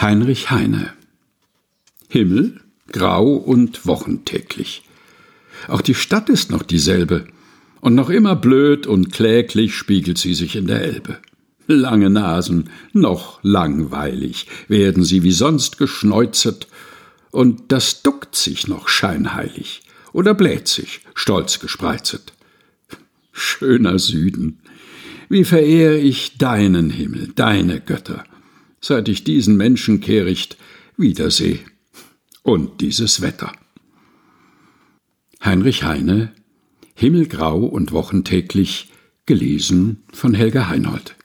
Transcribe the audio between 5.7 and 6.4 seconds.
die Stadt